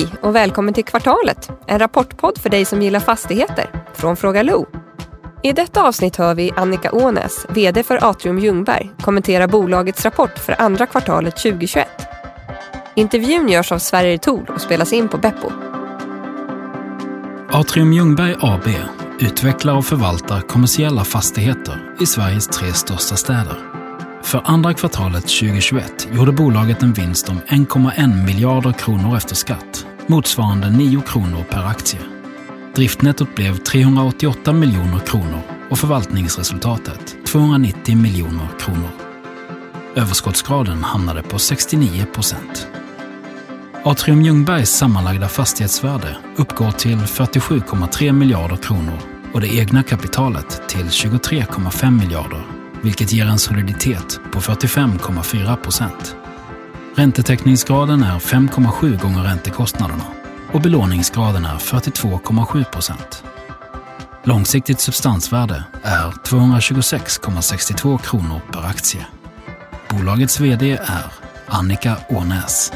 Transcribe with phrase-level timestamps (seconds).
[0.00, 4.66] Hej och välkommen till Kvartalet, en rapportpodd för dig som gillar fastigheter från Fråga Lo.
[5.42, 10.60] I detta avsnitt hör vi Annika Ånäs, VD för Atrium Ljungberg, kommentera bolagets rapport för
[10.60, 11.88] andra kvartalet 2021.
[12.94, 15.50] Intervjun görs av Sverige Tool och spelas in på Beppo.
[17.50, 18.68] Atrium Ljungberg AB
[19.18, 23.70] utvecklar och förvaltar kommersiella fastigheter i Sveriges tre största städer.
[24.22, 30.70] För andra kvartalet 2021 gjorde bolaget en vinst om 1,1 miljarder kronor efter skatt, motsvarande
[30.70, 32.00] 9 kronor per aktie.
[32.74, 38.90] Driftnettot blev 388 miljoner kronor och förvaltningsresultatet 290 miljoner kronor.
[39.94, 42.68] Överskottsgraden hamnade på 69 procent.
[43.84, 48.98] Atrium Ljungbergs sammanlagda fastighetsvärde uppgår till 47,3 miljarder kronor
[49.32, 52.42] och det egna kapitalet till 23,5 miljarder,
[52.82, 56.16] vilket ger en soliditet på 45,4 procent.
[56.94, 60.04] Räntetäckningsgraden är 5,7 gånger räntekostnaderna
[60.52, 63.24] och belåningsgraden är 42,7 procent.
[64.24, 69.06] Långsiktigt substansvärde är 226,62 kronor per aktie.
[69.88, 71.12] Bolagets VD är
[71.46, 72.72] Annika Ånäs.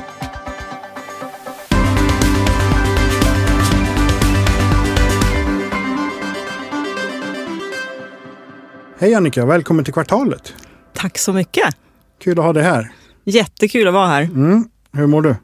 [8.98, 10.54] Hej Annika, välkommen till kvartalet.
[10.92, 11.76] Tack så mycket.
[12.18, 12.92] Kul att ha dig här.
[13.25, 14.22] Jättekul att vara här.
[14.22, 14.64] Mm.
[14.92, 15.36] Hur mår du?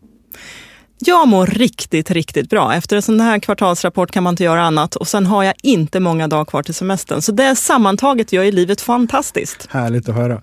[0.98, 2.74] Jag mår riktigt, riktigt bra.
[2.74, 4.96] Efter en sån här kvartalsrapport kan man inte göra annat.
[4.96, 7.22] Och sen har jag inte många dagar kvar till semestern.
[7.22, 9.66] Så det sammantaget gör ju livet fantastiskt.
[9.70, 10.42] Härligt att höra.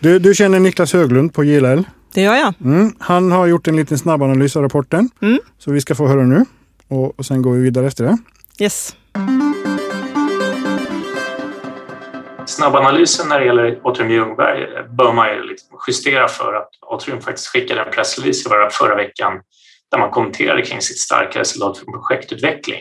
[0.00, 1.84] Du, du känner Niklas Höglund på JLL.
[2.14, 2.54] Det gör jag.
[2.64, 2.94] Mm.
[2.98, 5.10] Han har gjort en liten snabbanalys av rapporten.
[5.22, 5.38] Mm.
[5.58, 6.44] Så vi ska få höra nu.
[6.88, 8.18] Och, och sen går vi vidare efter det.
[8.58, 8.96] Yes.
[12.46, 17.48] Snabbanalysen när det gäller Atrium Ljungberg bör man ju liksom justera för att Atrium faktiskt
[17.48, 19.40] skickade en pressrelease förra veckan
[19.90, 22.80] där man kommenterade kring sitt starka resultat för projektutveckling.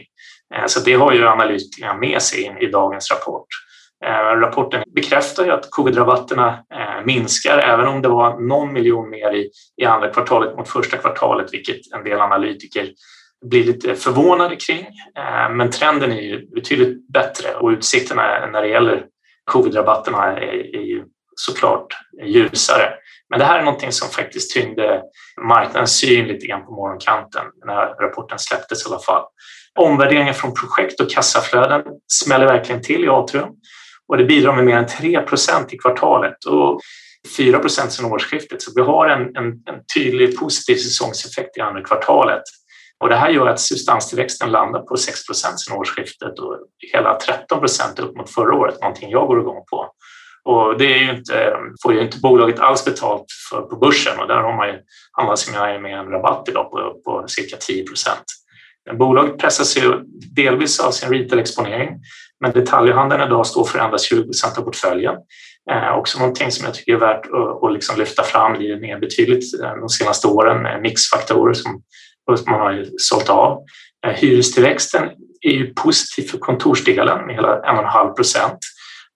[0.56, 3.48] Eh, så det har ju analytikerna med sig in i dagens rapport.
[4.06, 9.32] Eh, rapporten bekräftar ju att covid-rabatterna eh, minskar även om det var någon miljon mer
[9.32, 9.50] i,
[9.82, 12.90] i andra kvartalet mot första kvartalet, vilket en del analytiker
[13.46, 14.88] blir lite förvånade kring.
[15.52, 19.06] Men trenden är ju betydligt bättre och utsikterna när det gäller
[19.52, 21.04] covid-rabatterna är, är ju
[21.36, 21.88] såklart
[22.26, 22.94] ljusare.
[23.30, 25.02] Men det här är någonting som faktiskt tyngde
[25.42, 29.24] marknadens syn lite grann på morgonkanten när rapporten släpptes i alla fall.
[29.80, 31.82] Omvärderingen från projekt och kassaflöden
[32.14, 33.50] smäller verkligen till i Atrium
[34.08, 36.82] och det bidrar med mer än 3% i kvartalet och
[37.38, 38.62] 4% sedan årsskiftet.
[38.62, 42.44] Så vi har en, en, en tydlig positiv säsongseffekt i andra kvartalet.
[43.02, 45.08] Och det här gör att substanstillväxten landar på 6%
[45.58, 46.58] sedan årsskiftet och
[46.94, 49.88] hela 13 procent upp mot förra året, någonting jag går igång på.
[50.44, 51.54] Och det är ju inte,
[51.84, 54.80] får ju inte bolaget alls betalt för på börsen och där har man ju
[55.12, 58.24] handlat med en rabatt idag på, på cirka 10 procent.
[58.94, 60.02] Bolaget pressas ju
[60.36, 61.90] delvis av sin retail-exponering
[62.40, 65.16] men detaljhandeln idag står för endast 20 av portföljen.
[65.72, 68.76] Eh, också någonting som jag tycker är värt att, att liksom lyfta fram, det är
[68.76, 71.82] ner betydligt eh, de senaste åren, eh, mixfaktorer som
[72.48, 73.64] man har ju sålt av.
[74.08, 75.10] Eh, hyrestillväxten
[75.42, 78.58] är ju positiv för kontorsdelen med hela 1,5 procent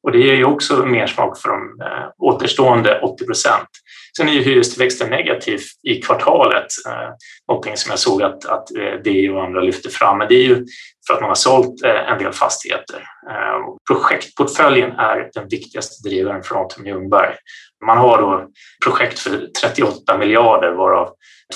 [0.03, 3.70] och det ger ju också mer smak för de eh, återstående 80 procent.
[4.18, 7.09] Sen är ju hyrestillväxten negativ i kvartalet, eh,
[7.48, 8.68] någonting som jag såg att, att
[9.03, 10.66] det och andra lyfter fram, men det är ju
[11.08, 13.03] för att man har sålt en del fastigheter.
[13.88, 17.36] Projektportföljen är den viktigaste drivaren för Atrium Ljungberg.
[17.85, 18.47] Man har då
[18.84, 21.09] projekt för 38 miljarder varav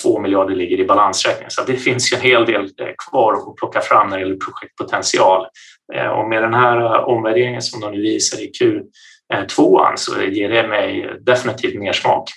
[0.03, 1.51] 2 miljarder ligger i balansräkningen.
[1.51, 4.35] Så det finns ju en hel del eh, kvar att plocka fram när det gäller
[4.35, 5.45] projektpotential.
[5.95, 8.51] Eh, och med den här eh, omvärderingen som de nu visar i
[9.31, 12.29] Q2 så ger det mig definitivt mer smak.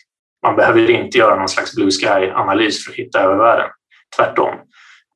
[0.46, 3.70] Man behöver inte göra någon slags blue sky-analys för att hitta övervärden.
[4.16, 4.54] Tvärtom.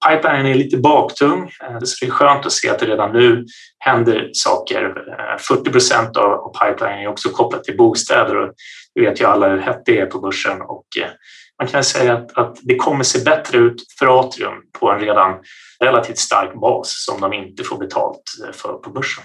[0.09, 3.47] Pipelinen är lite baktung, eh, så det är skönt att se att det redan nu
[3.79, 4.85] händer saker.
[5.09, 8.55] Eh, 40 procent av pipelinen är också kopplat till bostäder och
[8.95, 11.11] vi vet ju alla hur hett det är på börsen och eh,
[11.59, 15.35] man kan säga att, att det kommer se bättre ut för Atrium på en redan
[15.81, 18.23] relativt stark bas som de inte får betalt
[18.53, 19.25] för på börsen.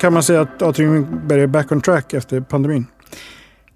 [0.00, 2.86] Kan man säga att Atrium är back on track efter pandemin?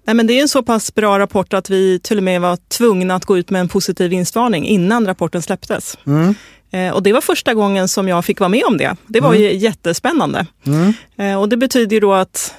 [0.07, 2.57] Nej, men det är en så pass bra rapport att vi till och med var
[2.67, 5.97] tvungna att gå ut med en positiv vinstvarning innan rapporten släpptes.
[6.05, 6.35] Mm.
[6.71, 8.95] Eh, och det var första gången som jag fick vara med om det.
[9.07, 9.41] Det var mm.
[9.41, 10.45] ju jättespännande.
[10.65, 10.93] Mm.
[11.17, 12.53] Eh, och det betyder då att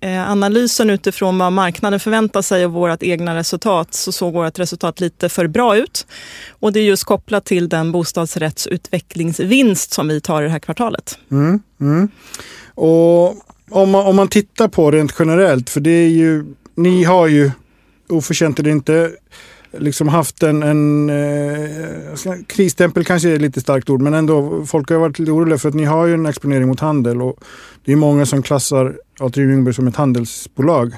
[0.00, 5.00] eh, analysen utifrån vad marknaden förväntar sig och vårt egna resultat så såg vårt resultat
[5.00, 6.06] lite för bra ut.
[6.50, 11.18] Och det är just kopplat till den bostadsrättsutvecklingsvinst som vi tar i det här kvartalet.
[11.30, 11.60] Mm.
[11.80, 12.08] Mm.
[12.74, 13.36] Och
[13.70, 16.44] om man, om man tittar på rent generellt, för det är ju,
[16.76, 17.50] ni har ju
[18.08, 19.10] oförtjänt eller inte
[19.78, 24.96] liksom haft en, en eh, krisstämpel kanske är lite starkt ord, men ändå folk har
[24.96, 27.44] varit lite oroliga för att ni har ju en exponering mot handel och
[27.84, 30.92] det är många som klassar Atrium Ljungberg som ett handelsbolag.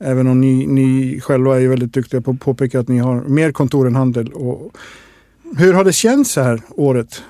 [0.00, 3.52] Även om ni, ni själva är väldigt duktiga på att påpeka att ni har mer
[3.52, 4.32] kontor än handel.
[4.32, 4.76] Och
[5.56, 7.22] hur har det känts så här året?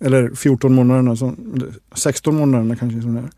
[0.00, 1.34] Eller 14 månaderna,
[1.94, 3.02] 16 månaderna kanske.
[3.02, 3.30] Som det är.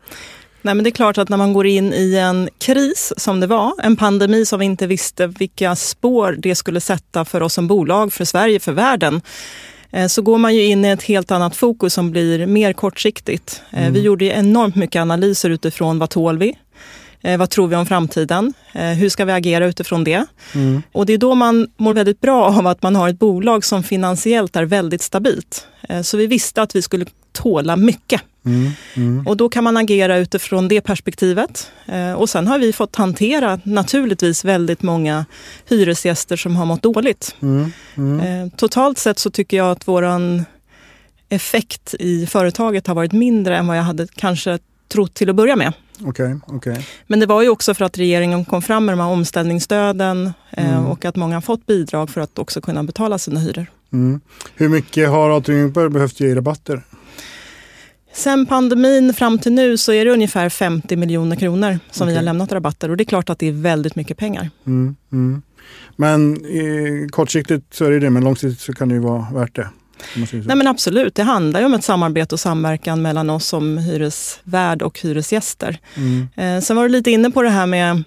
[0.67, 3.47] Nej, men det är klart att när man går in i en kris som det
[3.47, 7.67] var, en pandemi som vi inte visste vilka spår det skulle sätta för oss som
[7.67, 9.21] bolag, för Sverige, för världen,
[9.91, 13.61] eh, så går man ju in i ett helt annat fokus som blir mer kortsiktigt.
[13.71, 13.93] Eh, mm.
[13.93, 16.57] Vi gjorde enormt mycket analyser utifrån vad tål vi?
[17.27, 18.53] Eh, vad tror vi om framtiden?
[18.73, 20.25] hur ska vi agera utifrån det?
[20.55, 20.81] Mm.
[20.91, 23.83] Och det är då man mår väldigt bra av att man har ett bolag som
[23.83, 25.67] finansiellt är väldigt stabilt.
[26.03, 28.21] så vi visste att vi skulle tåla mycket.
[28.45, 29.27] Mm, mm.
[29.27, 31.71] Och då kan man agera utifrån det perspektivet.
[31.85, 35.25] Eh, och sen har vi fått hantera naturligtvis väldigt många
[35.69, 37.35] hyresgäster som har mått dåligt.
[37.41, 38.19] Mm, mm.
[38.19, 40.45] eh, totalt sett så tycker jag att våran
[41.29, 45.55] effekt i företaget har varit mindre än vad jag hade kanske trott till att börja
[45.55, 45.73] med.
[46.03, 46.83] Okay, okay.
[47.07, 50.73] Men det var ju också för att regeringen kom fram med de här omställningsstöden eh,
[50.73, 50.85] mm.
[50.85, 53.65] och att många har fått bidrag för att också kunna betala sina hyror.
[53.93, 54.19] Mm.
[54.55, 56.83] Hur mycket har Atrium behövt ge i rabatter?
[58.13, 62.13] Sen pandemin fram till nu så är det ungefär 50 miljoner kronor som okay.
[62.13, 64.49] vi har lämnat rabatter och det är klart att det är väldigt mycket pengar.
[64.65, 65.41] Mm, mm.
[65.95, 69.55] Men eh, kortsiktigt så är det det, men långsiktigt så kan det ju vara värt
[69.55, 69.69] det.
[70.15, 74.81] Nej men absolut, det handlar ju om ett samarbete och samverkan mellan oss som hyresvärd
[74.81, 75.79] och hyresgäster.
[75.95, 76.27] Mm.
[76.35, 78.03] Eh, sen var du lite inne på det här med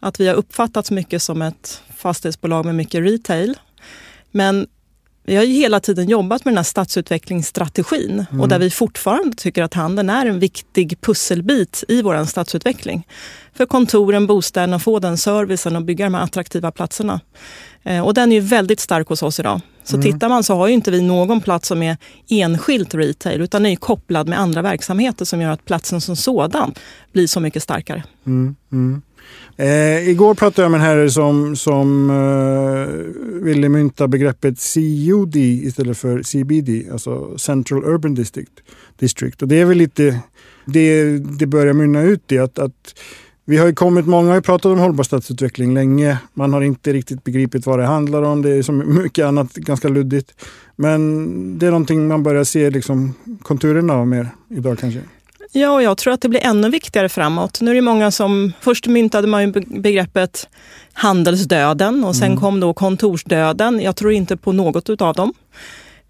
[0.00, 3.58] att vi har uppfattats mycket som ett fastighetsbolag med mycket retail.
[4.30, 4.66] Men
[5.28, 8.40] vi har ju hela tiden jobbat med den här stadsutvecklingsstrategin mm.
[8.40, 13.06] och där vi fortfarande tycker att handeln är en viktig pusselbit i vår stadsutveckling.
[13.54, 17.20] För kontoren, bostäderna, få den servicen och bygga de här attraktiva platserna.
[17.82, 19.60] Eh, och den är ju väldigt stark hos oss idag.
[19.88, 20.12] Så mm.
[20.12, 21.96] tittar man så har ju inte vi någon plats som är
[22.28, 26.74] enskilt retail utan är kopplad med andra verksamheter som gör att platsen som sådan
[27.12, 28.04] blir så mycket starkare.
[28.26, 28.56] Mm.
[28.72, 29.02] Mm.
[29.56, 35.98] Eh, igår pratade jag med en herre som, som eh, ville mynta begreppet CUD istället
[35.98, 38.52] för CBD, alltså Central Urban District.
[38.98, 39.42] District.
[39.42, 40.20] Och det är väl lite
[40.64, 42.38] det det börjar mynna ut i.
[42.38, 42.94] Att, att
[43.48, 46.18] vi har ju kommit, många har pratat om hållbar stadsutveckling länge.
[46.34, 48.42] Man har inte riktigt begripit vad det handlar om.
[48.42, 50.44] Det är som mycket annat ganska luddigt.
[50.76, 55.00] Men det är någonting man börjar se liksom konturerna av mer idag kanske.
[55.52, 57.60] Ja, och jag tror att det blir ännu viktigare framåt.
[57.60, 60.48] Nu är det många som, först myntade man ju begreppet
[60.92, 62.40] handelsdöden och sen mm.
[62.40, 63.80] kom då kontorsdöden.
[63.80, 65.32] Jag tror inte på något av dem.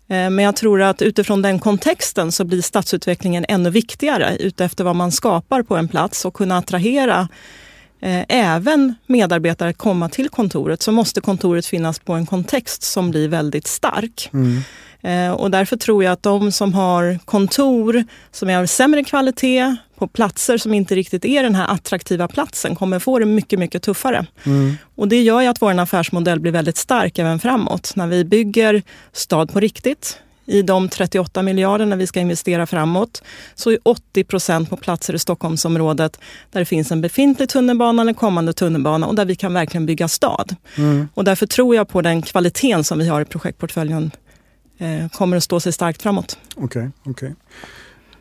[0.09, 4.97] Eh, men jag tror att utifrån den kontexten så blir stadsutvecklingen ännu viktigare utefter vad
[4.97, 7.29] man skapar på en plats och kunna attrahera
[8.01, 13.29] eh, även medarbetare komma till kontoret så måste kontoret finnas på en kontext som blir
[13.29, 14.31] väldigt stark.
[14.33, 14.63] Mm.
[15.03, 19.77] Eh, och därför tror jag att de som har kontor som är av sämre kvalitet
[19.99, 23.83] på platser som inte riktigt är den här attraktiva platsen kommer få det mycket, mycket
[23.83, 24.27] tuffare.
[24.45, 24.75] Mm.
[24.95, 27.93] Och det gör ju att vår affärsmodell blir väldigt stark även framåt.
[27.97, 30.19] När vi bygger stad på riktigt,
[30.49, 33.23] i de 38 miljarderna vi ska investera framåt
[33.55, 38.13] så är 80 procent på platser i Stockholmsområdet där det finns en befintlig tunnelbana eller
[38.13, 40.57] kommande tunnelbana och där vi kan verkligen bygga stad.
[40.77, 41.09] Mm.
[41.15, 44.11] Och därför tror jag på den kvaliteten som vi har i projektportföljen
[44.79, 46.39] eh, kommer att stå sig starkt framåt.
[46.57, 47.33] Okej, okay, okay.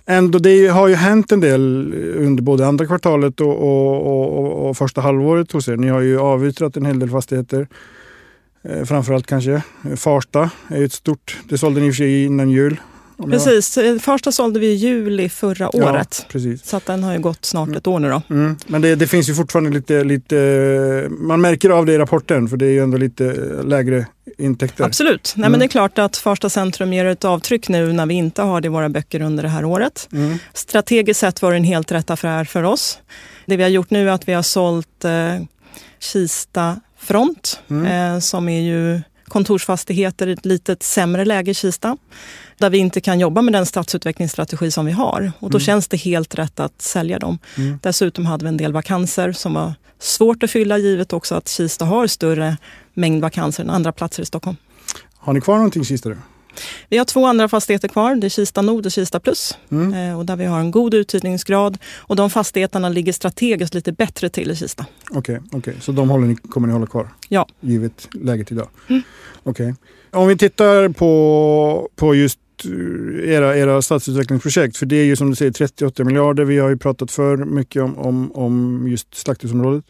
[0.09, 4.77] Ändå, det har ju hänt en del under både andra kvartalet och, och, och, och
[4.77, 5.77] första halvåret hos er.
[5.77, 7.67] Ni har ju avyttrat en hel del fastigheter.
[8.63, 9.61] Eh, framförallt kanske.
[9.95, 12.79] Farsta är ett stort, det sålde ni i och för sig innan jul.
[13.25, 14.01] Precis, jag...
[14.01, 16.17] Farsta sålde vi i juli förra året.
[16.19, 16.65] Ja, precis.
[16.65, 18.21] Så den har ju gått snart ett år nu då.
[18.29, 18.57] Mm.
[18.67, 22.57] Men det, det, finns ju fortfarande lite, lite, man märker av det i rapporten för
[22.57, 23.33] det är ju ändå lite
[23.63, 24.05] lägre
[24.37, 24.83] intäkter.
[24.83, 25.51] Absolut, Nej, mm.
[25.51, 28.61] men det är klart att Farsta centrum ger ett avtryck nu när vi inte har
[28.61, 30.09] det i våra böcker under det här året.
[30.13, 30.37] Mm.
[30.53, 32.99] Strategiskt sett var det en helt rätt affär för oss.
[33.45, 35.35] Det vi har gjort nu är att vi har sålt eh,
[35.99, 37.85] Kista Front mm.
[37.85, 41.97] eh, som är ju kontorsfastigheter i ett litet sämre läge i Kista
[42.57, 45.31] där vi inte kan jobba med den stadsutvecklingsstrategi som vi har.
[45.39, 45.65] Och då mm.
[45.65, 47.39] känns det helt rätt att sälja dem.
[47.57, 47.79] Mm.
[47.83, 51.85] Dessutom hade vi en del vakanser som var svårt att fylla givet också att Kista
[51.85, 52.57] har större
[52.93, 54.57] mängd vakanser än andra platser i Stockholm.
[55.17, 56.09] Har ni kvar någonting i Kista?
[56.89, 58.15] Vi har två andra fastigheter kvar.
[58.15, 59.57] Det är Kista Nord och Kista Plus.
[59.71, 59.93] Mm.
[59.93, 61.77] Eh, och där vi har en god uthyrningsgrad.
[61.97, 64.85] Och de fastigheterna ligger strategiskt lite bättre till i Kista.
[65.11, 65.73] Okej, okay, okay.
[65.81, 67.07] så de håller ni, kommer ni hålla kvar?
[67.29, 67.47] Ja.
[67.59, 68.67] Givet läget idag?
[68.87, 69.01] Mm.
[69.43, 69.71] Okej.
[69.71, 69.75] Okay.
[70.21, 74.77] Om vi tittar på, på just eh, era, era stadsutvecklingsprojekt.
[74.77, 76.45] För det är ju som du säger 38 miljarder.
[76.45, 79.85] Vi har ju pratat för mycket om, om, om just slakthusområdet.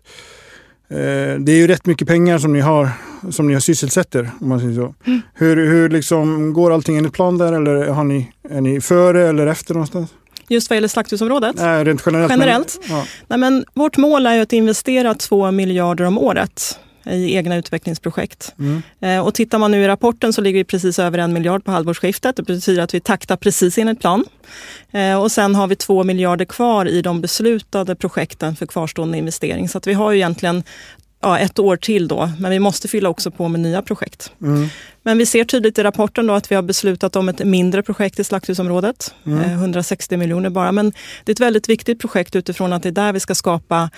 [0.90, 2.90] Eh, det är ju rätt mycket pengar som ni har
[3.32, 4.32] som ni sysselsätter.
[4.42, 4.94] Om man säger så.
[5.06, 5.22] Mm.
[5.34, 9.48] Hur, hur liksom, går allting enligt plan där eller har ni, är ni före eller
[9.48, 10.10] efter någonstans?
[10.50, 11.56] Just vad gäller slakthusområdet?
[11.56, 12.32] Nej, rent generellt.
[12.32, 12.80] generellt.
[12.88, 13.06] Men, ja.
[13.28, 18.56] Nej, men vårt mål är att investera 2 miljarder om året i egna utvecklingsprojekt.
[18.60, 18.82] Mm.
[19.00, 21.72] Eh, och tittar man nu i rapporten så ligger vi precis över en miljard på
[21.72, 22.36] halvårsskiftet.
[22.36, 24.26] Det betyder att vi taktar precis enligt plan.
[24.92, 29.70] Eh, och sen har vi två miljarder kvar i de beslutade projekten för kvarstående investering.
[29.70, 30.64] Så att vi har ju egentligen
[31.22, 34.32] ja, ett år till då, men vi måste fylla också på med nya projekt.
[34.42, 34.68] Mm.
[35.04, 38.20] Men vi ser tydligt i rapporten då att vi har beslutat om ett mindre projekt
[38.20, 39.52] i slakthusområdet, mm.
[39.52, 40.72] 160 eh, miljoner bara.
[40.72, 40.94] Men
[41.24, 43.90] det är ett väldigt viktigt projekt utifrån att det är där vi ska skapa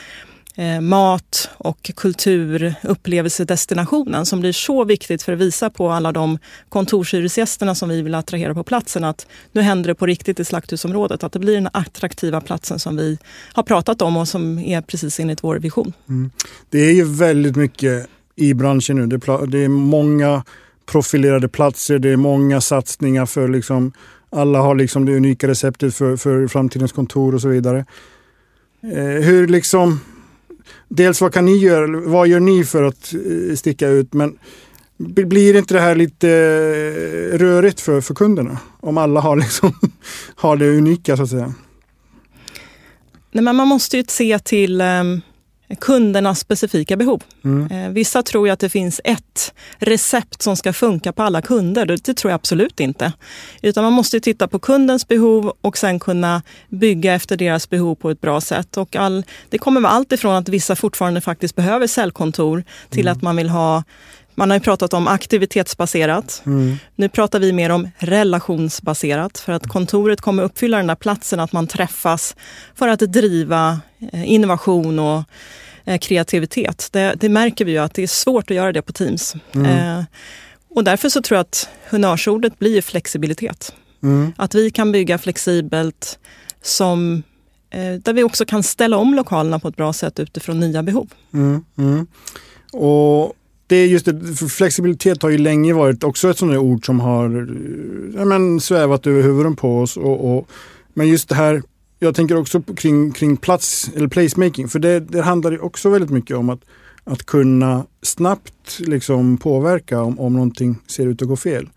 [0.60, 6.40] eh, mat och kulturupplevelsedestinationen som blir så viktigt för att visa på alla de
[6.70, 11.24] kontorshyresgästerna som vi vill attrahera på platsen att nu händer det på riktigt i slakthusområdet.
[11.24, 13.18] Att det blir den attraktiva platsen som vi
[13.54, 15.94] har pratat om och som är precis enligt vår vision.
[16.10, 16.32] Mm.
[16.70, 19.08] Det är ju väldigt mycket i branschen nu.
[19.08, 19.16] Det
[19.64, 20.44] är många
[20.86, 23.92] profilerade platser, det är många satsningar för liksom
[24.30, 27.86] alla har liksom det unika receptet för, för framtidens kontor och så vidare.
[28.84, 30.00] Eh, hur liksom
[30.88, 32.00] dels vad kan ni göra?
[32.00, 34.14] Vad gör ni för att eh, sticka ut?
[34.14, 34.38] Men
[34.98, 38.58] blir inte det här lite eh, rörigt för, för kunderna?
[38.80, 39.74] Om alla har, liksom,
[40.36, 41.54] har det unika så att säga.
[43.32, 45.22] Nej, men man måste ju se till um
[45.76, 47.24] kundernas specifika behov.
[47.44, 47.72] Mm.
[47.72, 51.86] Eh, vissa tror ju att det finns ett recept som ska funka på alla kunder.
[51.86, 53.14] Det tror jag absolut inte.
[53.62, 58.10] Utan man måste titta på kundens behov och sen kunna bygga efter deras behov på
[58.10, 58.78] ett bra sätt.
[58.78, 63.12] Och all, det kommer allt ifrån att vissa fortfarande faktiskt behöver säljkontor till mm.
[63.18, 63.84] att man vill ha
[64.40, 66.42] man har ju pratat om aktivitetsbaserat.
[66.46, 66.78] Mm.
[66.96, 71.52] Nu pratar vi mer om relationsbaserat för att kontoret kommer uppfylla den där platsen att
[71.52, 72.36] man träffas
[72.76, 73.80] för att driva
[74.14, 75.24] eh, innovation och
[75.86, 76.90] eh, kreativitet.
[76.92, 79.36] Det, det märker vi ju att det är svårt att göra det på Teams.
[79.52, 79.66] Mm.
[79.66, 80.04] Eh,
[80.70, 83.74] och därför så tror jag att honnörsordet blir flexibilitet.
[84.04, 84.34] Mm.
[84.38, 86.20] Att vi kan bygga flexibelt
[86.62, 87.24] som
[87.70, 91.10] eh, där vi också kan ställa om lokalerna på ett bra sätt utifrån nya behov.
[91.34, 91.66] Mm.
[91.78, 92.08] mm.
[92.74, 93.34] Och
[93.70, 97.26] det är just det, flexibilitet har ju länge varit också ett sånt ord som har
[97.26, 99.98] eh, ja, men, svävat över huvuden på oss.
[99.98, 100.50] Och, och,
[100.94, 101.64] men just det här,
[102.00, 106.10] jag tänker också kring, kring plats eller placemaking, för det, det handlar ju också väldigt
[106.10, 106.60] mycket om att,
[107.04, 111.70] att kunna snabbt liksom påverka om, om någonting ser ut att gå fel.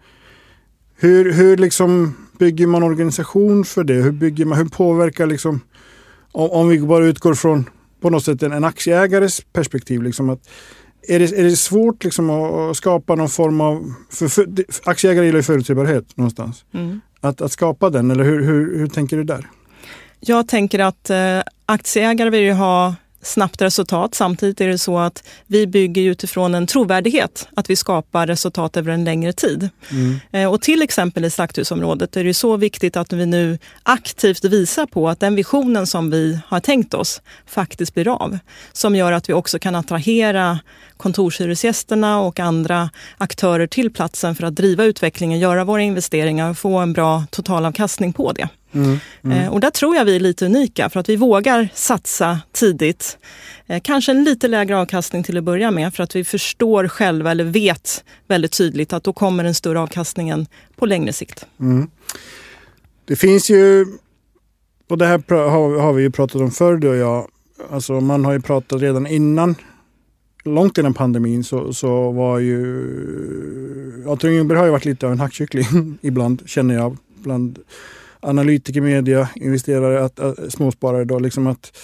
[0.97, 3.95] Hur, hur liksom bygger man organisation för det?
[3.95, 5.61] Hur, bygger man, hur påverkar liksom,
[6.33, 7.65] om, om vi bara utgår från
[8.01, 10.49] på något sätt en, en aktieägares perspektiv, liksom att
[11.09, 13.95] är det, är det svårt liksom att skapa någon form av...
[14.11, 14.47] För, för,
[14.85, 16.65] aktieägare gillar ju förutsägbarhet någonstans.
[16.75, 17.01] Mm.
[17.21, 19.47] Att, att skapa den, eller hur, hur, hur tänker du där?
[20.21, 24.15] Jag tänker att eh, aktieägare vill ju ha snabbt resultat.
[24.15, 28.93] Samtidigt är det så att vi bygger utifrån en trovärdighet att vi skapar resultat över
[28.93, 29.69] en längre tid.
[29.91, 30.21] Mm.
[30.33, 34.87] Eh, och till exempel i slakthusområdet är det så viktigt att vi nu aktivt visar
[34.87, 38.39] på att den visionen som vi har tänkt oss faktiskt blir av.
[38.73, 40.59] Som gör att vi också kan attrahera
[40.97, 46.79] kontorshyresgästerna och andra aktörer till platsen för att driva utvecklingen, göra våra investeringar och få
[46.79, 48.49] en bra totalavkastning på det.
[48.73, 49.39] Mm, mm.
[49.39, 53.19] Eh, och där tror jag vi är lite unika för att vi vågar satsa tidigt.
[53.67, 57.31] Eh, kanske en lite lägre avkastning till att börja med för att vi förstår själva
[57.31, 61.47] eller vet väldigt tydligt att då kommer den större avkastningen på längre sikt.
[61.61, 61.91] Mm.
[63.05, 63.87] Det finns ju,
[64.89, 65.49] och det här
[65.81, 67.29] har, vi ju pratat om förr du och jag,
[67.71, 69.55] alltså man har ju pratat redan innan
[70.45, 74.05] långt innan pandemin så, så var ju...
[74.07, 77.59] Ja, Ljungberg har ju varit lite av en hackkyckling ibland, känner jag, bland
[78.23, 81.05] analytiker, media, investerare, att, att, småsparare.
[81.05, 81.79] Då, liksom att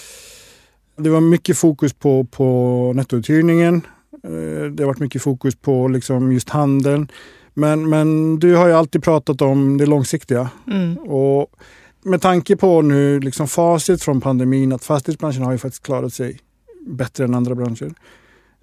[0.97, 3.81] det var mycket fokus på, på nettouthyrningen.
[4.23, 7.11] Eh, det har varit mycket fokus på liksom just handeln.
[7.53, 10.49] Men, men du har ju alltid pratat om det långsiktiga.
[10.67, 10.97] Mm.
[10.97, 11.55] Och
[12.03, 16.39] med tanke på nu liksom facit från pandemin att fastighetsbranschen har ju faktiskt klarat sig
[16.87, 17.93] bättre än andra branscher.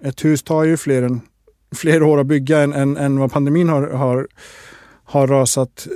[0.03, 1.21] Ett hus tar ju fler, än,
[1.75, 4.27] fler år att bygga än, än, än vad pandemin har, har,
[5.03, 5.87] har rasat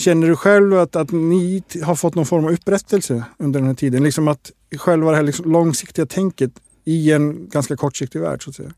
[0.00, 3.74] Känner du själv att, att ni har fått någon form av upprättelse under den här
[3.74, 4.04] tiden?
[4.04, 6.50] Liksom att själva det här liksom långsiktiga tänket
[6.84, 8.70] i en ganska kortsiktig värld så att säga.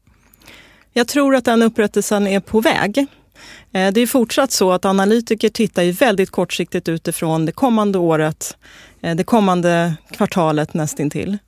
[0.92, 3.06] Jag tror att den upprättelsen är på väg.
[3.72, 8.56] Eh, det är fortsatt så att analytiker tittar ju väldigt kortsiktigt utifrån det kommande året
[9.02, 11.38] Eh, det kommande kvartalet nästintill.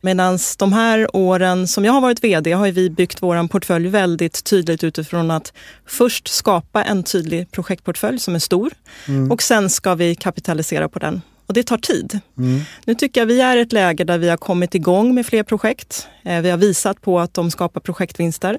[0.00, 4.44] Medan de här åren som jag har varit VD har vi byggt vår portfölj väldigt
[4.44, 5.52] tydligt utifrån att
[5.86, 8.72] först skapa en tydlig projektportfölj som är stor
[9.08, 9.32] mm.
[9.32, 11.22] och sen ska vi kapitalisera på den.
[11.50, 12.20] Och det tar tid.
[12.38, 12.60] Mm.
[12.84, 15.42] Nu tycker jag vi är i ett läge där vi har kommit igång med fler
[15.42, 16.08] projekt.
[16.24, 18.58] Eh, vi har visat på att de skapar projektvinster.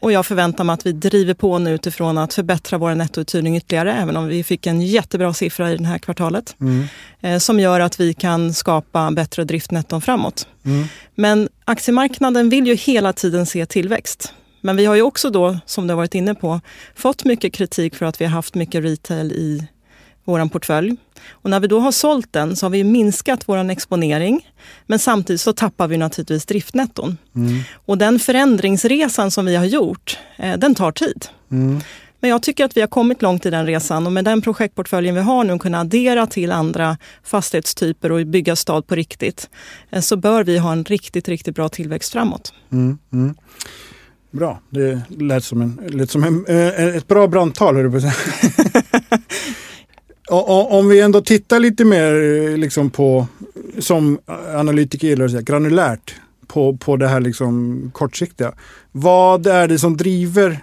[0.00, 3.92] Och jag förväntar mig att vi driver på nu utifrån att förbättra vår nettouthyrning ytterligare,
[3.92, 6.56] även om vi fick en jättebra siffra i det här kvartalet.
[6.60, 6.84] Mm.
[7.20, 10.46] Eh, som gör att vi kan skapa bättre driftnetton framåt.
[10.64, 10.84] Mm.
[11.14, 14.32] Men aktiemarknaden vill ju hela tiden se tillväxt.
[14.60, 16.60] Men vi har ju också då, som du har varit inne på,
[16.94, 19.66] fått mycket kritik för att vi har haft mycket retail i
[20.24, 20.96] vår portfölj.
[21.30, 24.50] Och när vi då har sålt den så har vi minskat vår exponering.
[24.86, 27.18] Men samtidigt så tappar vi naturligtvis driftnetton.
[27.34, 27.60] Mm.
[27.86, 31.26] Och den förändringsresan som vi har gjort, eh, den tar tid.
[31.50, 31.80] Mm.
[32.20, 35.14] Men jag tycker att vi har kommit långt i den resan och med den projektportföljen
[35.14, 39.50] vi har nu kunna addera till andra fastighetstyper och bygga stad på riktigt,
[39.90, 42.52] eh, så bör vi ha en riktigt, riktigt bra tillväxt framåt.
[42.72, 43.34] Mm, mm.
[44.30, 48.02] Bra, det lät som, en, lät som en, eh, ett bra brandtal, höll på att
[48.02, 48.14] säga.
[50.28, 53.26] Om vi ändå tittar lite mer eh, liksom på,
[53.78, 54.18] som
[54.54, 56.14] analytiker gillar att säga, granulärt
[56.46, 58.52] på, på det här liksom kortsiktiga.
[58.92, 60.58] Vad är det som driver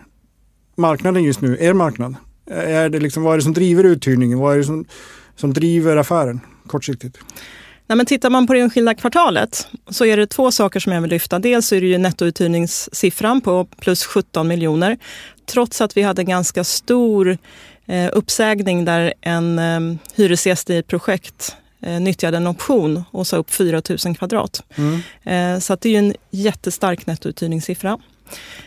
[0.75, 2.15] marknaden just nu, er marknad?
[2.51, 4.39] Är det liksom, vad är det som driver uthyrningen?
[4.39, 4.85] Vad är det som,
[5.35, 7.17] som driver affären kortsiktigt?
[7.87, 11.01] Nej, men tittar man på det enskilda kvartalet så är det två saker som jag
[11.01, 11.39] vill lyfta.
[11.39, 14.97] Dels är det ju nettouthyrningssiffran på plus 17 miljoner.
[15.45, 17.37] Trots att vi hade en ganska stor
[17.91, 23.37] eh, uppsägning där en eh, hyresgäst i ett projekt eh, nyttjade en option och sa
[23.37, 24.63] upp 4 000 kvadrat.
[24.75, 25.01] Mm.
[25.23, 27.99] Eh, så det är en jättestark nettouthyrningssiffra.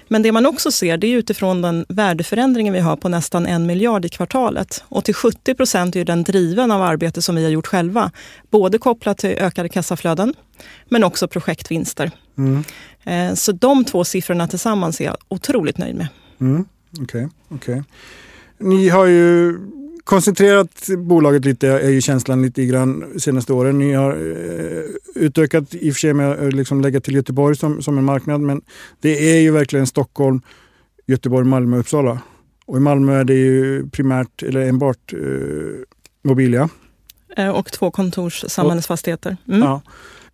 [0.08, 3.66] Men det man också ser det är utifrån den värdeförändringen vi har på nästan en
[3.66, 4.84] miljard i kvartalet.
[4.88, 8.10] Och till 70 procent är den driven av arbete som vi har gjort själva.
[8.50, 10.34] Både kopplat till ökade kassaflöden
[10.88, 12.10] men också projektvinster.
[12.38, 12.64] Mm.
[13.04, 16.08] Eh, så de två siffrorna tillsammans är jag otroligt nöjd med.
[16.40, 16.64] Mm.
[17.02, 17.82] Okay, okay.
[18.64, 19.58] Ni har ju
[20.04, 23.78] koncentrerat bolaget lite, är ju känslan lite grann senaste åren.
[23.78, 24.82] Ni har eh,
[25.14, 28.40] utökat i och för sig med att liksom lägga till Göteborg som, som en marknad,
[28.40, 28.62] men
[29.00, 30.40] det är ju verkligen Stockholm,
[31.06, 32.18] Göteborg, Malmö, Uppsala.
[32.66, 35.18] Och i Malmö är det ju primärt, eller enbart, eh,
[36.22, 36.68] Mobilia.
[37.36, 39.36] Eh, och två kontors samhällsfastigheter.
[39.48, 39.60] Mm.
[39.60, 39.82] Ja.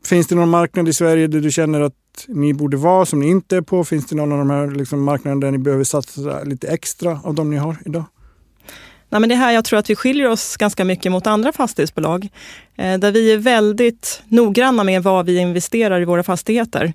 [0.05, 1.95] Finns det någon marknad i Sverige där du känner att
[2.29, 3.85] ni borde vara som ni inte är på?
[3.85, 7.35] Finns det någon av de här liksom marknaderna där ni behöver satsa lite extra av
[7.35, 8.05] de ni har idag?
[9.13, 12.29] Nej, men det här jag tror att vi skiljer oss ganska mycket mot andra fastighetsbolag.
[12.77, 16.93] Eh, där vi är väldigt noggranna med vad vi investerar i våra fastigheter.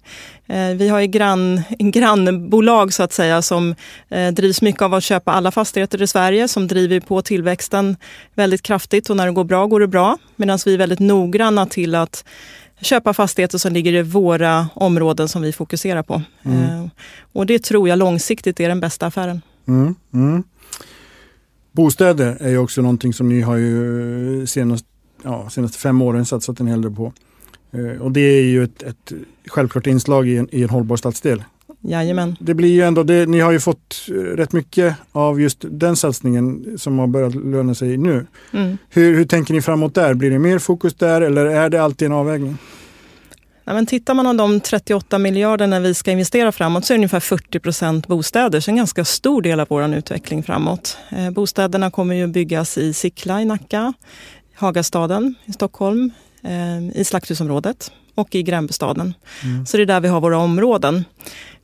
[0.48, 3.76] Eh, vi har ju grann, grannbolag så att säga som
[4.10, 7.98] eh, drivs mycket av att köpa alla fastigheter i Sverige som driver på tillväxten
[8.34, 10.18] väldigt kraftigt och när det går bra går det bra.
[10.36, 12.26] Medan vi är väldigt noggranna till att
[12.82, 16.22] köpa fastigheter som ligger i våra områden som vi fokuserar på.
[16.46, 16.90] Mm.
[17.34, 19.42] Och det tror jag långsiktigt är den bästa affären.
[19.68, 20.44] Mm, mm.
[21.76, 24.86] Bostäder är ju också någonting som ni har ju senast,
[25.24, 27.14] ja, senaste fem åren satsat en hel del på.
[27.72, 29.14] Eh, och det är ju ett, ett
[29.48, 31.44] självklart inslag i en, i en hållbar stadsdel.
[31.82, 32.36] Jajamän.
[32.40, 35.96] Det blir ju ändå, det, ni har ju fått eh, rätt mycket av just den
[35.96, 38.26] satsningen som har börjat löna sig nu.
[38.52, 38.78] Mm.
[38.90, 40.14] Hur, hur tänker ni framåt där?
[40.14, 42.58] Blir det mer fokus där eller är det alltid en avvägning?
[43.68, 47.00] Ja, men tittar man på de 38 miljarderna vi ska investera framåt så är det
[47.00, 50.98] ungefär 40 procent bostäder, så en ganska stor del av vår utveckling framåt.
[51.10, 53.94] Eh, bostäderna kommer ju byggas i Sickla i Nacka,
[54.56, 56.12] Hagastaden i Stockholm,
[56.44, 59.14] eh, i Slakthusområdet och i Gränbystaden.
[59.44, 59.66] Mm.
[59.66, 61.06] Så det är där vi har våra områden.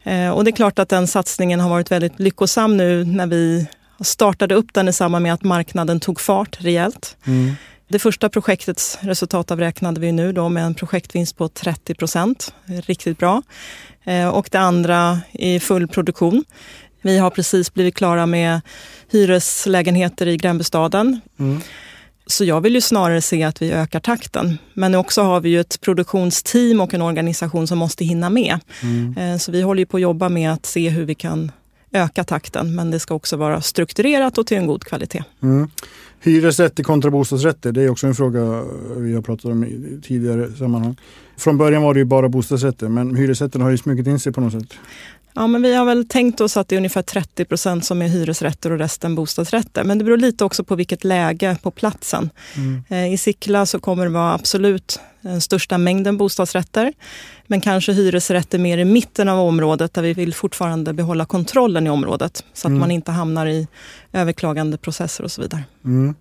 [0.04, 3.68] Eh, och det är klart att den satsningen har varit väldigt lyckosam nu när vi
[4.04, 7.18] startade upp den i samband med att marknaden tog fart rejält.
[7.26, 7.56] Mm.
[7.92, 12.54] Det första projektets resultat avräknade vi nu då med en projektvinst på 30 procent.
[12.66, 13.42] Riktigt bra.
[14.04, 16.44] Eh, och det andra i full produktion.
[17.02, 18.62] Vi har precis blivit klara med
[19.10, 21.22] hyreslägenheter i Gränbystaden.
[21.40, 21.62] Mm.
[22.26, 24.58] Så jag vill ju snarare se att vi ökar takten.
[24.74, 28.60] Men också har vi ju ett produktionsteam och en organisation som måste hinna med.
[28.84, 29.18] Mm.
[29.18, 31.52] Eh, så vi håller ju på att jobba med att se hur vi kan
[31.92, 32.76] öka takten.
[32.76, 35.24] Men det ska också vara strukturerat och till en god kvalitet.
[35.44, 35.70] Mm.
[36.24, 38.64] Hyresrätter kontra bostadsrätter, det är också en fråga
[38.98, 40.96] vi har pratat om i tidigare sammanhang.
[41.38, 44.42] Från början var det ju bara bostadsrätter, men hyresrätten har ju smugit in sig på
[44.42, 44.74] något sätt.
[45.34, 48.08] Ja, men vi har väl tänkt oss att det är ungefär 30 procent som är
[48.08, 49.84] hyresrätter och resten bostadsrätter.
[49.84, 52.30] Men det beror lite också på vilket läge på platsen.
[52.56, 52.84] Mm.
[52.90, 56.94] Eh, I Sickla så kommer det vara absolut den största mängden bostadsrätter.
[57.48, 61.90] Men kanske hyresrätter mer i mitten av området där vi vill fortfarande behålla kontrollen i
[61.90, 62.44] området.
[62.54, 62.80] Så att mm.
[62.80, 63.68] man inte hamnar i
[64.14, 65.64] överklagande processer och så vidare.
[65.86, 66.16] Mm.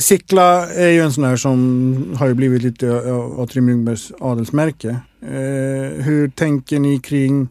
[0.00, 4.88] Sickla är ju en sån här som har blivit lite av Atrium Ljungbergs adelsmärke.
[5.22, 7.48] Eh, hur tänker ni kring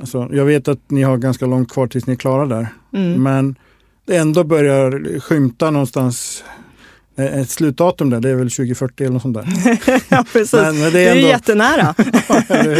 [0.00, 2.66] Alltså, jag vet att ni har ganska långt kvar tills ni är klara där.
[2.92, 3.22] Mm.
[3.22, 3.54] Men
[4.06, 6.44] det ändå börjar skymta någonstans
[7.16, 9.46] eh, ett slutdatum där, det är väl 2040 eller något sånt där.
[10.08, 10.52] ja, precis.
[10.52, 11.20] Men, men det, är ändå...
[11.20, 11.94] det är jättenära.
[12.48, 12.76] men,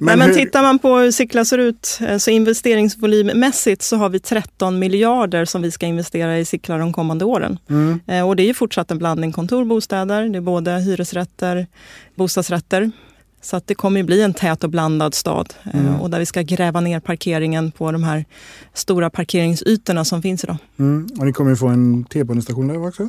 [0.00, 0.34] Nej, men hur...
[0.34, 5.44] tittar man på hur Sickla ser ut, eh, så investeringsvolymmässigt så har vi 13 miljarder
[5.44, 7.58] som vi ska investera i Sickla de kommande åren.
[7.70, 8.26] Mm.
[8.26, 11.66] Och det är ju fortsatt en blandning kontor, bostäder, det är både hyresrätter,
[12.14, 12.90] bostadsrätter
[13.40, 16.00] så att det kommer bli en tät och blandad stad eh, mm.
[16.00, 18.24] och där vi ska gräva ner parkeringen på de här
[18.74, 20.56] stora parkeringsytorna som finns idag.
[20.78, 21.08] Mm.
[21.18, 23.08] Och ni kommer få en T-banestation där också?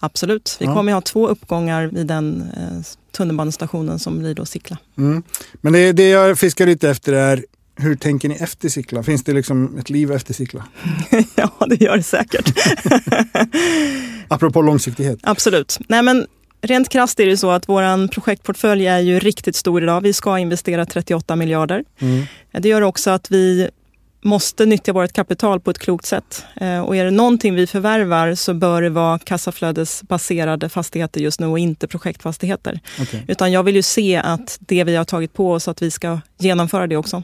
[0.00, 0.56] Absolut.
[0.60, 0.74] Vi ja.
[0.74, 4.78] kommer ha två uppgångar vid den eh, tunnelbanestationen som blir då Sickla.
[4.98, 5.22] Mm.
[5.60, 7.44] Men det, det jag fiskar lite efter är
[7.76, 9.02] hur tänker ni efter Sickla?
[9.02, 10.64] Finns det liksom ett liv efter Sickla?
[11.34, 12.52] ja, det gör det säkert.
[14.28, 15.18] Apropå långsiktighet.
[15.22, 15.78] Absolut.
[15.88, 16.26] Nej, men
[16.66, 20.00] Rent krasst är det så att vår projektportfölj är ju riktigt stor idag.
[20.00, 21.84] Vi ska investera 38 miljarder.
[21.98, 22.24] Mm.
[22.52, 23.70] Det gör också att vi
[24.22, 26.44] måste nyttja vårt kapital på ett klokt sätt.
[26.56, 31.46] Eh, och är det någonting vi förvärvar så bör det vara kassaflödesbaserade fastigheter just nu
[31.46, 32.80] och inte projektfastigheter.
[33.02, 33.20] Okay.
[33.28, 36.20] Utan jag vill ju se att det vi har tagit på oss, att vi ska
[36.38, 37.22] genomföra det också.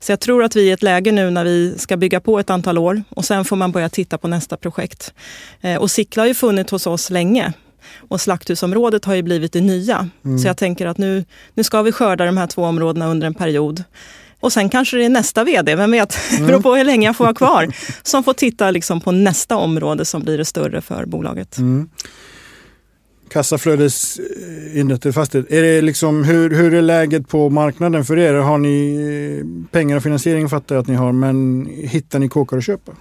[0.00, 2.38] Så jag tror att vi är i ett läge nu när vi ska bygga på
[2.38, 5.14] ett antal år och sen får man börja titta på nästa projekt.
[5.60, 7.52] Eh, och Sickla har ju funnits hos oss länge.
[8.08, 10.08] Och slakthusområdet har ju blivit det nya.
[10.24, 10.38] Mm.
[10.38, 13.34] Så jag tänker att nu, nu ska vi skörda de här två områdena under en
[13.34, 13.84] period.
[14.40, 16.46] Och sen kanske det är nästa vd, vem vet, mm.
[16.46, 20.04] beror på hur länge jag får vara kvar, som får titta liksom på nästa område
[20.04, 21.58] som blir det större för bolaget.
[21.58, 21.88] Mm.
[23.30, 28.34] Kassaflödesinrättade fastighet, är det liksom, hur, hur är läget på marknaden för er?
[28.34, 28.96] Har ni
[29.40, 32.92] eh, pengar och finansiering fattar jag att ni har, men hittar ni kåkar att köpa?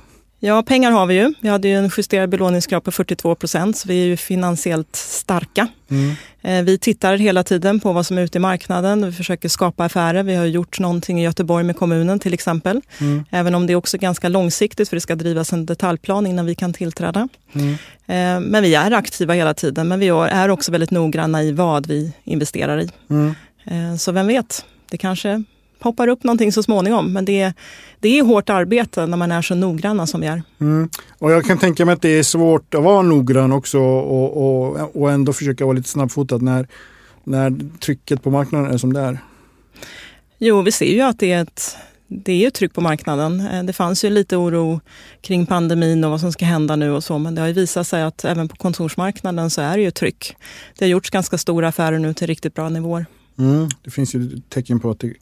[0.44, 1.34] Ja, pengar har vi ju.
[1.40, 5.68] Vi hade ju en justerad belåningsgrad på 42 procent, så vi är ju finansiellt starka.
[5.90, 6.16] Mm.
[6.42, 9.06] Eh, vi tittar hela tiden på vad som är ute i marknaden.
[9.06, 10.24] Vi försöker skapa affärer.
[10.24, 12.82] Vi har gjort någonting i Göteborg med kommunen till exempel.
[13.00, 13.26] Mm.
[13.30, 16.56] Även om det är också ganska långsiktigt för det ska drivas en detaljplan innan vi
[16.56, 17.28] kan tillträda.
[17.54, 17.72] Mm.
[18.08, 19.88] Eh, men vi är aktiva hela tiden.
[19.88, 22.90] Men vi är också väldigt noggranna i vad vi investerar i.
[23.10, 23.36] Mm.
[23.66, 25.44] Eh, så vem vet, det kanske
[25.82, 27.14] poppar upp någonting så småningom.
[27.14, 27.54] Men det är,
[28.00, 30.44] det är hårt arbete när man är så noggranna som vi är.
[30.60, 30.90] Mm.
[31.20, 34.96] Och jag kan tänka mig att det är svårt att vara noggrann också och, och,
[35.02, 36.68] och ändå försöka vara lite snabbfotad när,
[37.24, 39.20] när trycket på marknaden är som det är.
[40.38, 41.78] Jo, vi ser ju att det är ett
[42.14, 43.48] det är ett tryck på marknaden.
[43.48, 44.82] Eh, det fanns ju lite oro
[45.22, 47.88] kring pandemin och vad som ska hända nu och så, men det har ju visat
[47.88, 50.36] sig att även på kontorsmarknaden så är det ju tryck.
[50.78, 53.06] Det har gjorts ganska stora affärer nu till riktigt bra nivåer.
[53.42, 55.14] Mm, det finns ju tecken på att det,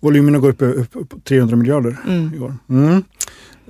[0.00, 2.34] volymerna går upp, upp, upp 300 miljarder mm.
[2.34, 2.54] i år.
[2.68, 3.02] Mm.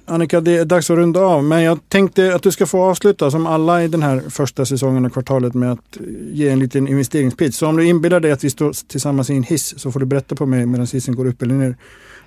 [0.04, 3.30] Annika, det är dags att runda av, men jag tänkte att du ska få avsluta
[3.30, 5.98] som alla i den här första säsongen och kvartalet med att
[6.32, 7.56] ge en liten investeringspitch.
[7.56, 10.06] Så om du inbillar dig att vi står tillsammans i en hiss så får du
[10.06, 11.76] berätta på mig medan hissen går upp eller ner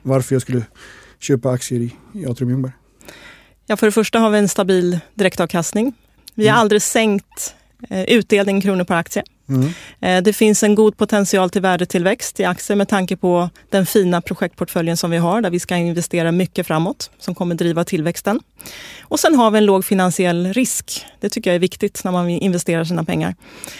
[0.01, 0.63] varför jag skulle
[1.19, 2.71] köpa aktier i, i Atrium Ljungberg.
[3.65, 5.93] Ja, för det första har vi en stabil direktavkastning.
[6.36, 6.62] Vi har mm.
[6.62, 7.55] aldrig sänkt
[7.89, 9.23] eh, utdelning kronor per aktie.
[9.51, 9.69] Mm.
[9.99, 14.21] Eh, det finns en god potential till värdetillväxt i aktier med tanke på den fina
[14.21, 18.39] projektportföljen som vi har där vi ska investera mycket framåt som kommer driva tillväxten.
[19.01, 21.05] Och sen har vi en låg finansiell risk.
[21.19, 23.35] Det tycker jag är viktigt när man investerar sina pengar.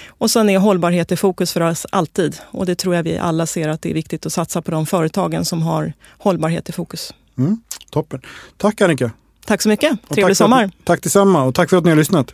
[0.08, 3.46] Och sen är hållbarhet i fokus för oss alltid och det tror jag vi alla
[3.46, 7.14] ser att det är viktigt att satsa på de företagen som har hållbarhet i fokus.
[7.38, 8.22] Mm, toppen.
[8.58, 9.12] Tack Annika!
[9.46, 10.10] Tack så mycket.
[10.10, 10.64] Trevlig sommar.
[10.64, 12.34] Att, tack detsamma och tack för att ni har lyssnat.